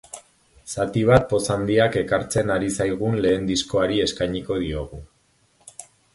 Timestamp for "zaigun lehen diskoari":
2.79-4.01